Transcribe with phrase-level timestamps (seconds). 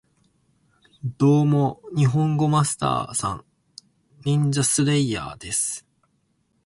[1.19, 3.45] ドーモ、ニホンゴマスター＝サン！
[4.25, 5.85] ニンジャスレイヤーです